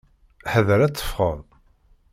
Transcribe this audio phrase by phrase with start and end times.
[0.51, 1.41] Ḥader ad tefɣeḍ!